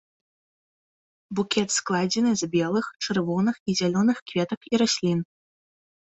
[1.39, 5.19] Букет складзены з белых, чырвоных і зялёных кветак і раслін.